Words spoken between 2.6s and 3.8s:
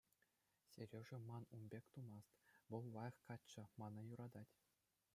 вӑл лайӑх каччӑ,